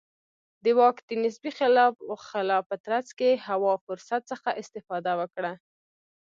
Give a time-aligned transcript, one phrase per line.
[0.63, 1.51] د واک د نسبي
[2.27, 5.53] خلا په ترڅ کې هوا فرصت څخه استفاده وکړه.